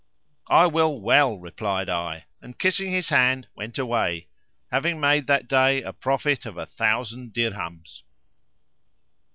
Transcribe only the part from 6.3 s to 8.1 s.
of a thousand dirhams.